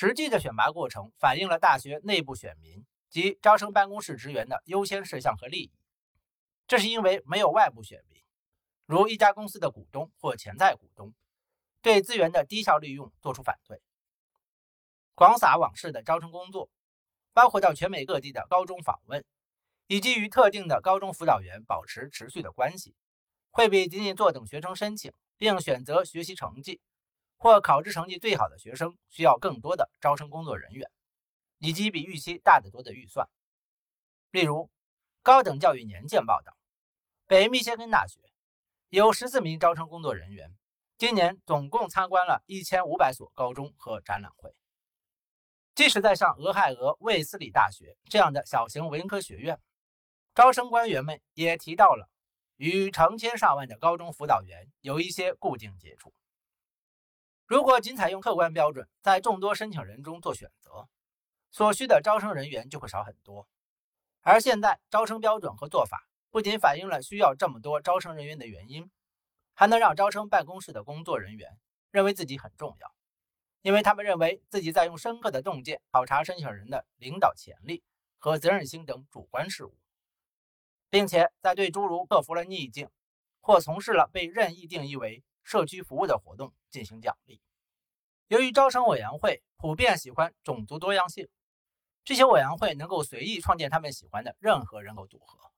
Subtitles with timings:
[0.00, 5.72] 实际的选拔过程反映了大学内部选民及招生办公室职员的优先事项和利益。
[6.68, 8.22] 这是因为没有外部选民，
[8.86, 11.12] 如一家公司的股东或潜在股东，
[11.82, 13.82] 对资源的低效利用作出反对。
[15.16, 16.70] 广撒网式的招生工作，
[17.32, 19.24] 包括到全美各地的高中访问，
[19.88, 22.94] 以及与特定的高中辅导员保持持续的关系，
[23.50, 26.80] 会比仅仅坐等学生申请并选择学习成绩。
[27.38, 30.90] 或考试成绩最好的学生需要更多的招生工作人员，
[31.58, 33.28] 以及比预期大得多的预算。
[34.32, 34.70] 例如，
[35.22, 36.56] 高等教育年鉴报道，
[37.26, 38.18] 北密歇根大学
[38.88, 40.54] 有十四名招生工作人员，
[40.98, 44.52] 今年总共参观了一千五百所高中和展览会。
[45.74, 49.60] 即使在上俄亥俄卫斯理大学这样的小型文科学院，
[50.34, 52.10] 招生官员们也提到了
[52.56, 56.12] 与成千上万的高中辅导员有一些固定接触。
[57.48, 60.86] 如果仅采用客观标准，在众多申请人中做选择，
[61.50, 63.48] 所需的招生人员就会少很多。
[64.20, 68.90] 而现在招生标准和做法不仅反映了需要这么多招生人员的原因，
[69.54, 71.58] 还能让招生办公室的工作人员
[71.90, 72.94] 认为自己很重要，
[73.62, 77.82] 因为他们认为自己在用深刻的洞见考察申请人的领导潜力
[78.18, 79.74] 和责任心等主观事物，
[80.90, 82.90] 并且在对诸如克服了逆境
[83.40, 85.24] 或从事了被任意定义为。
[85.44, 87.40] 社区服务的活动进行奖励。
[88.28, 91.28] 由于招生委员会普遍喜欢种族多样性，
[92.04, 95.50] 这些委员会能够随意创建他们喜欢的任何人口组合。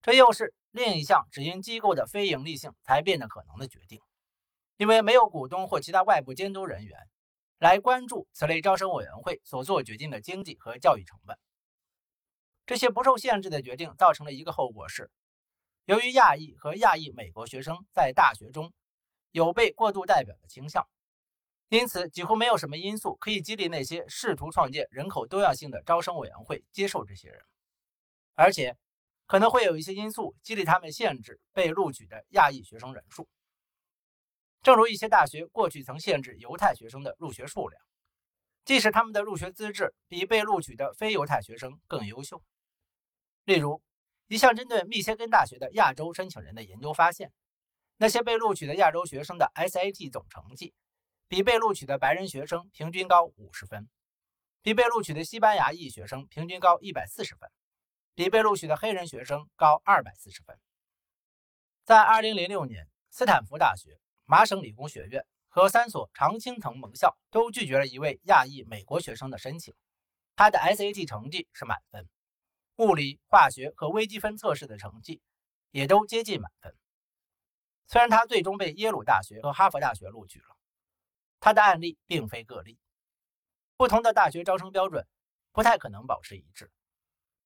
[0.00, 4.00] 这又是另一项只因机构的非盈利性才变得可能的决定，
[4.76, 7.08] 因为没有股东或其他外部监督人员
[7.58, 11.36] 来关注此类招生委员会所做决定的经济和教育成本。
[12.66, 15.10] 这些不受限制的决定造成了一个后果是，
[15.86, 18.72] 由于亚裔和亚裔美国学生在大学中。
[19.34, 20.88] 有被过度代表的倾向，
[21.68, 27.42] 因此几乎没有什么因素可以激励那些试图创建人口多样性的招生委员会接受这些人，
[28.34, 28.76] 而且
[29.26, 33.28] 可能会有一些因素激励他们限制被录取的亚裔学生人数。
[34.62, 37.82] 正如一些大学过去曾限制犹太学生的入学数量，
[38.64, 42.40] 即使他们的入学资质比被录取的非犹太学生更优秀。
[43.46, 43.82] 例如，
[44.28, 47.32] 一项针对密歇根大学的亚洲申请人的研究发现。
[47.96, 50.74] 那些被录取的亚洲学生的 SAT 总成绩
[51.28, 53.88] 比被录取的白人学生平均高五十分，
[54.62, 57.50] 比被录取的西班牙裔学生平均高一百四十分，
[58.14, 60.58] 比被录取的黑人学生高二百四十分。
[61.84, 69.74] 在二零零六年，斯坦福大学、麻省理工学院和三所常青藤盟校都拒绝了一位亚裔美国学生的申请，
[70.34, 72.08] 他的 SAT 成绩是满分，
[72.76, 75.22] 物理、化学和微积分测试的成绩
[75.70, 76.74] 也都接近满分。
[77.86, 80.56] 虽然他最终被耶鲁大学和哈佛大学录取了，
[81.38, 82.78] 他的案例并非个例。
[83.76, 85.06] 不同的大学招生标准
[85.52, 86.70] 不太可能保持一致，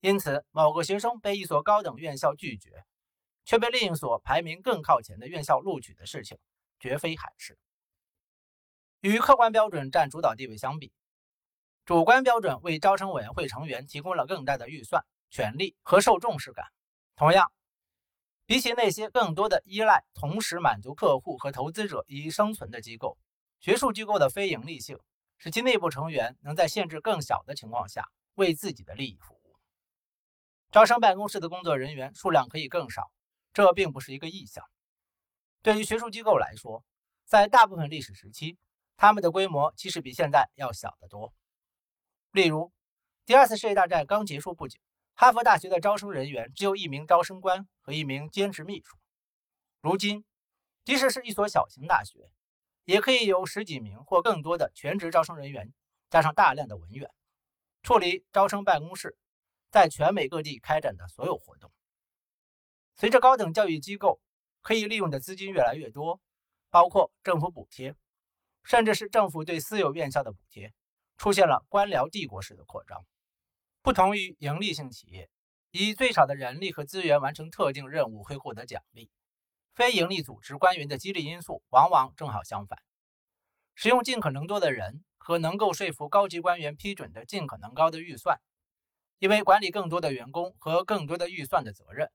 [0.00, 2.84] 因此某个学生被一所高等院校拒绝，
[3.44, 6.38] 却被另一所排名更靠前的院校录取的事情
[6.78, 7.58] 绝非罕事。
[9.00, 10.92] 与客观标准占主导地位相比，
[11.84, 16.66] 主观标准为招生委员会成员提供了更大的预算、权力和受重视感。
[17.16, 17.52] 同样。
[18.44, 23.16] 比起那些更多的依赖同时满足客户和投资者以生存的机构，
[23.60, 24.98] 学术机构的非盈利性
[25.38, 29.56] 使其内部成员能在限制更小的情况下为自己的利益服务。
[30.70, 33.12] 招生办公室的工作人员数量可以更少，
[33.52, 34.64] 这并不是一个异象。
[35.62, 36.84] 对于学术机构来说，
[37.24, 38.58] 在大部分历史时期，
[38.96, 41.32] 他们的规模其实比现在要小得多。
[42.32, 42.72] 例如，
[43.24, 44.80] 第二次世界大战刚结束不久。
[45.14, 48.98] 哈佛大学的招生人员只有一名招生官和一名兼职秘书。
[49.80, 50.24] 如今，
[50.84, 52.30] 即使是一所小型大学，
[52.84, 55.72] 也可以有十几名或更多的全职招生人员，
[56.10, 57.10] 加上大量的文员，
[57.82, 59.16] 处理招生办公室
[59.70, 61.72] 在全美各地开展的所有活动。
[62.96, 64.20] 随着高等教育机构
[64.60, 66.20] 可以利用的资金越来越多，
[66.70, 67.94] 包括政府补贴，
[68.64, 70.72] 甚至是政府对私有院校的补贴，
[71.16, 73.04] 出现了官僚帝国式的扩张。
[73.82, 75.28] 不同于盈利性企业，
[75.72, 79.10] 以最少的人力和资源完成特定任务会获得奖励，
[79.74, 82.78] 非盈利组织官员的激励因素往往正好相反。
[83.74, 88.38] 使用尽可能多的人和能够说服高级官员批准的尽可能高的预算，
[89.18, 92.08] 因为管理更多的员工和更多的预算的责任，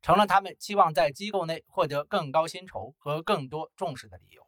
[0.00, 4.46] 成了他们期望在机构内获得更高薪酬和更多重视的理由。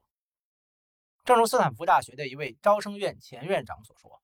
[1.24, 4.23] 正如斯坦福大学的一位招生院前院长所说。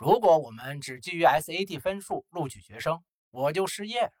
[0.00, 4.12] 如果我们只基于 SAT 分数录取学生，我就失业了。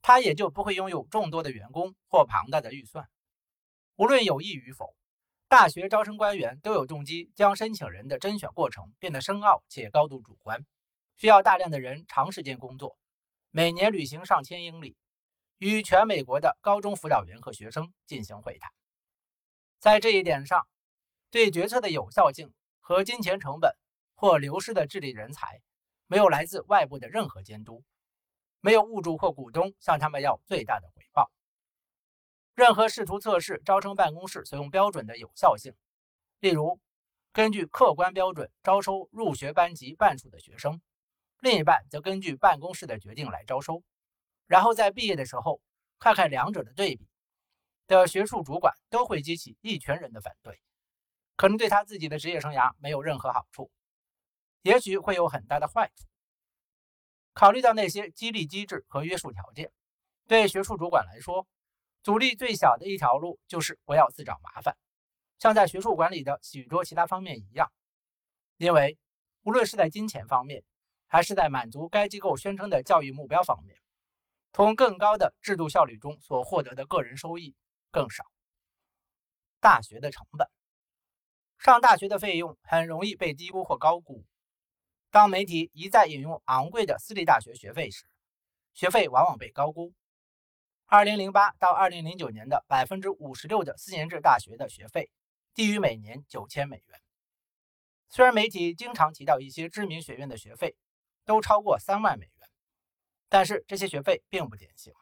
[0.00, 3.06] 他也就不会拥有众多的员工或庞大的预算。
[3.96, 4.96] 无论有意与否，
[5.46, 10.64] 大学招生官员都有动机将申请人的甄选过程变得深奥且高度主观，
[11.18, 12.96] 需要大量的人长时间工作，
[13.50, 14.96] 每年旅行上千英里，
[15.58, 18.72] 与全美国的高中辅导员和学生进行会谈。
[19.80, 20.66] 在这一点上，
[21.30, 23.76] 对决策的有效性和金钱成本
[24.22, 25.60] 或流失的智力人才，
[26.06, 27.82] 没有来自外部的任何监督，
[28.60, 31.28] 没有物主或股东向他们要最大的回报。
[32.54, 35.74] 任何试图测试招生办公室所用标准的有效性，
[36.38, 36.78] 例如
[37.32, 40.80] 根据客观标准招收入学班级半数的学生，
[41.40, 43.82] 另一半则根据办公室的决定来招收，
[44.46, 45.60] 然后在毕业的时候
[45.98, 47.08] 看看两者的对比
[47.88, 50.62] 的学术主管都会激起一群人的反对，
[51.34, 53.68] 可能对他自己的职业生涯没有任何好处，
[54.62, 56.06] 也许会有很大的坏处。
[57.34, 59.72] 考虑到那些激励机制和约束条件，
[60.26, 61.46] 对学术主管来说。
[62.04, 64.76] 阻力最小的一条路就是不要自找麻烦，
[65.38, 67.72] 像在学术管理的许多其他方面一样，
[68.56, 68.98] 因为
[69.42, 70.64] 无论是在金钱方面，
[71.06, 73.80] 还是在满足该机构宣称的教育目标方面，
[74.52, 77.54] 从更高的制度效率中所获得的个人收益
[77.92, 78.24] 更少。
[79.60, 80.48] 大学的成本，
[81.60, 84.26] 上大学的费用很容易被低估或高估。
[85.12, 88.06] 当媒体一再引用昂贵的私立大学学费时，
[88.72, 89.92] 学费往往被高估。
[90.86, 95.10] 二零零八到二零零九年的百分之五十六的四年制大学的学费
[95.52, 96.98] 低于每年九千美元。
[98.08, 100.76] 虽然媒体经常提到一些知名学院的学费
[101.26, 102.48] 都超过三万美元，
[103.28, 104.94] 但是这些学费并不典型，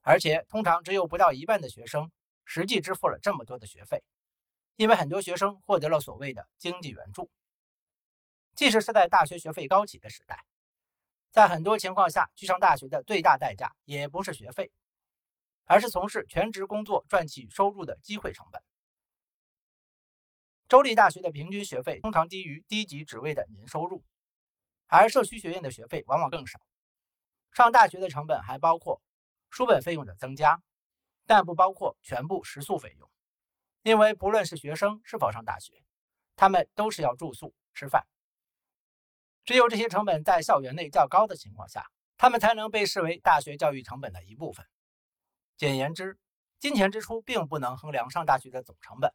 [0.00, 2.10] 而且通常只有不到一半的学生
[2.44, 4.02] 实际支付了这么多的学费，
[4.74, 7.30] 因为很多学生获得了所谓的经济援助。
[8.54, 10.44] 即使是在大学学费高企的时代，
[11.30, 14.72] 在很多情况下去上大学的最大代价也不是学费。
[15.64, 18.60] 而是从事全职工作赚取收入的机会成本。
[20.68, 24.04] 州立大学的平均学费通常低于低级职位的年收入，
[24.88, 26.60] 而社区学院的学费往往更少。
[27.52, 29.00] 上大学的成本还包括
[29.50, 30.60] 书本费用的增加，
[31.26, 33.08] 但不包括全部食宿费用，
[33.82, 35.84] 因为不论是学生是否上大学，
[36.34, 38.04] 他们都是要住宿吃饭。
[39.44, 41.86] 只有这些成本在校园内较高的情况下，
[42.16, 44.66] 他们才能被视为大学教育成本的一部分。
[45.56, 46.18] 简言之，
[46.60, 49.12] 金钱支出并不能衡量上大学的总成本，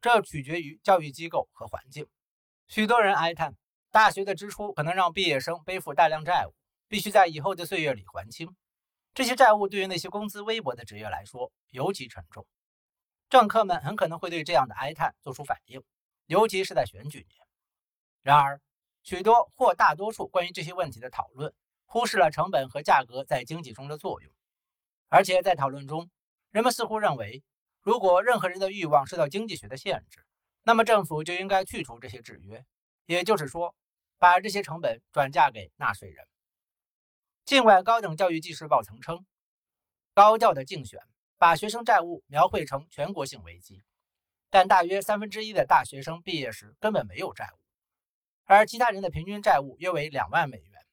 [0.00, 2.06] 这取决于教育机构和环境。
[2.68, 3.54] 许多人哀叹，
[3.90, 6.54] 大学的支出可能让毕业生背负大量债务，
[6.88, 8.56] 必须在以后的岁月里还清。
[9.12, 12.46] 这些债务对于那些工资微薄的职业来说尤其沉重。
[13.28, 15.82] 政客们很可能会对这样的哀叹做出反应，
[16.26, 17.46] 尤其是在选举年。
[18.22, 18.60] 然而，
[19.04, 21.54] 许多或大多数关于这些问题的讨论，
[21.84, 24.32] 忽视了成本和价格在经济中的作用。
[25.08, 26.10] 而且在讨论中，
[26.50, 27.44] 人们似乎认为，
[27.82, 30.26] 如果任何人的欲望受到经济学的限制，
[30.62, 32.64] 那么政府就应该去除这些制约，
[33.04, 33.76] 也就是说，
[34.18, 36.26] 把这些成本转嫁给纳税人。
[37.44, 39.26] 尽管高等教育纪事报曾称，
[40.14, 40.98] 高教的竞选
[41.36, 43.82] 把学生债务描绘成全国性危机，
[44.48, 47.63] 但大约三分之一的大学生毕业时根本没有债务，
[48.44, 50.86] 而其他人的平均债务约为两万美元，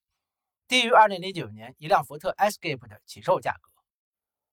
[0.68, 3.70] 低于2009年一辆福特 Escape 的起售价格。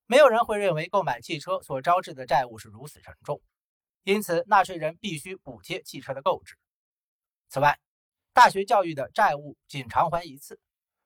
[0.07, 3.41] 没有人会认为购买汽车所招致的债务是如此沉重，
[4.03, 6.57] 因此纳税人必须补贴汽车的购置。
[7.49, 7.79] 此外，
[8.33, 10.59] 大学教育的债务仅偿还一次，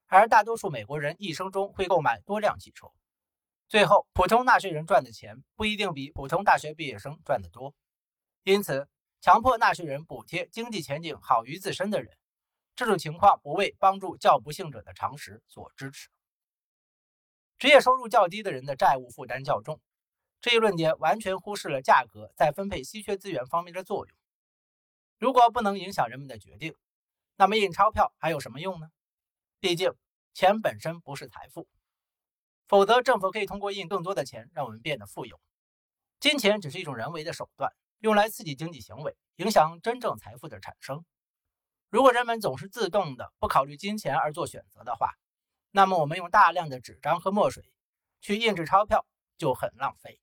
[0.07, 2.87] 而大多数美国人一生中会购买多辆汽车。
[3.69, 7.75] 最后，普通纳税人赚的钱不一定比普通大学毕业生赚得多，
[8.45, 8.89] 因此
[9.23, 12.19] 强迫纳税人补贴经济前景好于自身的人，
[12.75, 16.09] 这种情况不为帮助较不幸者的常识所支持。
[17.57, 19.81] 职业收入较低的人的债务负担较重，
[20.41, 24.17] 这一论点完全忽视了价格在分配稀缺资源方面的作用。
[25.21, 26.75] 如果不能影响人们的决定，
[27.37, 28.89] 那么印钞票还有什么用呢？
[29.61, 29.95] 毕竟
[30.35, 31.69] 钱本身不是财富，
[32.67, 35.41] 否则政府可以通过印更多的钱让我们变得富有。
[36.19, 41.05] 金钱只是一种人为的手段，用来刺激经济行为，影响真正财富的产生。
[41.89, 45.13] 如果人们总是自动的不考虑金钱而做选择的话，
[45.71, 47.63] 那么，我们用大量的纸张和墨水
[48.21, 49.07] 去印制钞票
[49.39, 50.19] 就很浪费。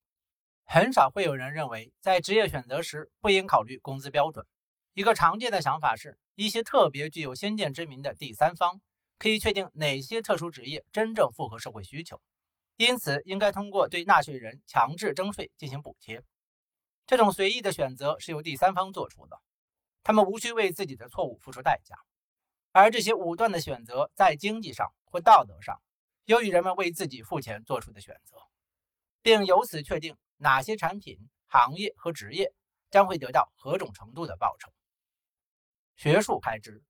[0.65, 4.45] 很少会有人认为，在职业选择时不应考虑工资标准。
[4.93, 8.81] 一个常见的想法是，一些特别具有先见之明的第三方
[9.17, 12.21] 可以确定哪些特殊职业真正符合社会需求，
[12.75, 16.21] 因此应该通过对纳税人强制征税进行补贴。
[17.09, 19.41] 这种随意的选择是由第三方做出的，
[20.03, 21.95] 他们无需为自己的错误付出代价。
[22.71, 25.81] 而这些武断的选择，在经济上或道德上，
[26.25, 28.37] 优于人们为自己付钱做出的选择，
[29.23, 32.53] 并由此确定哪些产品、行业和职业
[32.91, 34.71] 将会得到何种程度的报酬。
[35.95, 36.83] 学术开支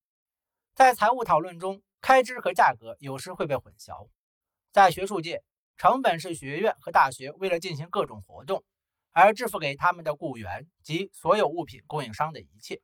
[0.76, 4.10] 在财务讨论中，开支和价格有时会被混淆。
[4.74, 5.42] 在学术界，
[5.78, 8.66] 成本是学院和大学为了进行各种活动
[9.20, 12.82] 而支付给他们的雇员及所有物品供应商的一切。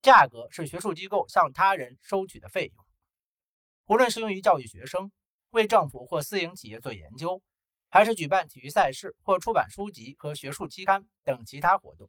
[0.00, 2.86] 价格是学术机构向他人收取的费用，
[3.86, 5.10] 无论是用于教育学生、
[5.50, 7.42] 为政府或私营企业做研究，
[7.90, 12.08] 还是举办体育赛事或出版书籍和学术期刊等其他活动。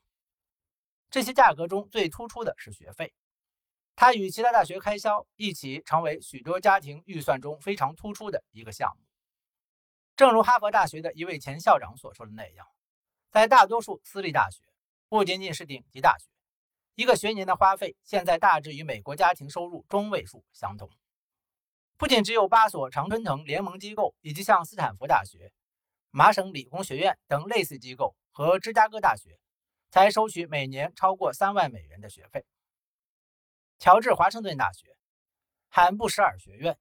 [1.09, 3.13] 这些价格中最突出的是学费。
[3.95, 9.03] 它与其他大学开销一起成为许多家庭预算中非常突出的一个项目。
[10.15, 12.67] 正如哈佛大学的一位前校长所说的那样，
[13.31, 14.63] 在大多数私立大学，
[15.07, 16.25] 不仅仅是顶级大学，
[16.95, 20.89] 一个学年的花费现在大致与美国家庭收入中位数相同。
[21.95, 25.51] 不仅只有八所常春藤联盟机构，以及像斯坦福大学、
[26.09, 29.37] 麻省理工学院等类似机构和芝加哥大学，
[29.91, 32.45] 才收取每年超过三万美元的学费。
[33.77, 34.97] 乔治华盛顿大学、
[35.67, 36.79] 罕布什尔学院、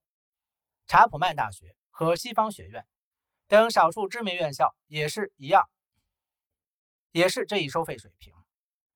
[0.86, 2.86] 查普曼大学和西方学院
[3.48, 5.68] 等少数知名院校也是一样，
[7.12, 8.34] 也是这一收费水平。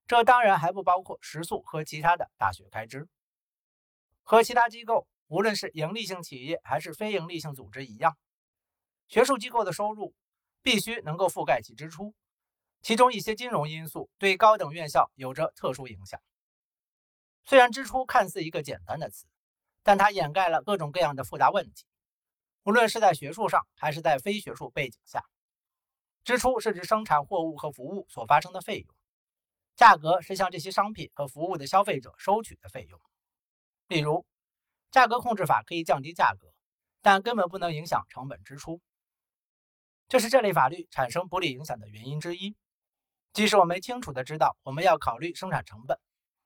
[0.05, 3.07] 这当然还不包括食宿和其他的大学开支。
[4.21, 8.17] 和其他机构，无论是盈利性企业还是非盈利性组织一样，
[9.07, 10.13] 学术机构的收入
[10.61, 12.13] 必须能够覆盖其支出，
[12.81, 16.21] 其中一些金融因素对高等院校有着特殊影响。
[17.45, 19.25] 虽然支出看似一个简单的词，
[19.83, 21.85] 但它掩盖了各种各样的复杂问题。
[22.63, 25.25] 无论是在学术上还是在非学术背景下，
[26.23, 28.95] 支出是指生产货物和服务所发生的费用，
[29.75, 32.99] 价格是向这些商品和服务的消费者收取的费用。
[33.87, 34.25] 例如，
[34.91, 36.53] 价格控制法可以降低价格，
[37.01, 38.81] 但根本不能影响成本支出。
[40.07, 42.55] 这是这类法律产生不利影响的原因之一。
[43.33, 45.99] 即使我们清楚地知道我们要考虑生产成本。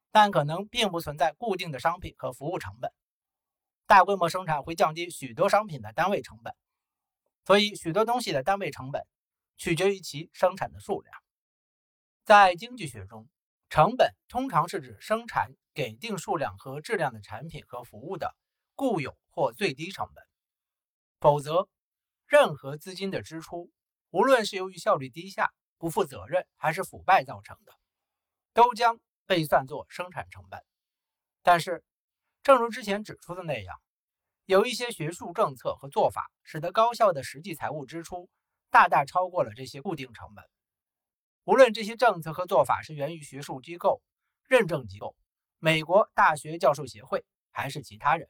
[0.10, 2.92] 但可能并不存在固定的商品和服务成本。
[3.86, 6.56] 大规模生产会降低许多商品的单位成本，
[7.46, 9.06] 所以许多东西的单位成本
[9.58, 11.14] 取决于其生产的数量。
[12.24, 13.28] 在经济学中，
[13.70, 18.36] 成本通常是指生产给定数量和质量的产品和服务的
[18.76, 20.24] 固有或最低成本。
[21.20, 21.68] 否则，
[22.26, 23.72] 任何资金的支出，
[24.12, 27.74] 无论是由于效率低下、不负责任还是腐败造成的，
[28.54, 29.00] 都将。
[29.30, 30.64] 被算作生产成本，
[31.42, 31.84] 但是，
[32.44, 33.78] 正如之前指出的那样，
[34.46, 38.30] 有一些学术政策和做法，使得高校的实际财务支出
[38.70, 40.46] 大大超过了这些固定成本。
[41.44, 44.02] 无论这些政策和做法是源于学术机构、
[44.48, 45.16] 认证机构、
[45.60, 48.30] 美国大学教授协会，还是其他人，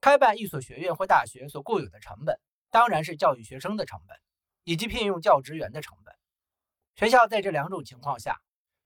[0.00, 4.18] 开办一所学院或大学所固有的成本，当然是教育学生的成本，
[4.64, 6.14] 以及聘用教职员的成本。
[6.96, 8.40] 学校在这两种情况下。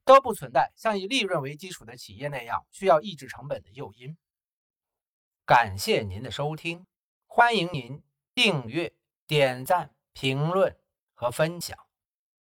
[0.05, 4.17] 都不存在像以利润为基础的企业那样需要抑制成本的诱因。
[5.45, 6.87] 感谢您的收听，
[7.27, 8.03] 欢迎您
[8.35, 8.95] 订阅、
[9.27, 10.77] 点赞、评论
[11.15, 11.79] 和分享。